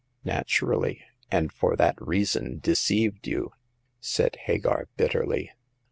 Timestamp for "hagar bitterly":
4.45-5.51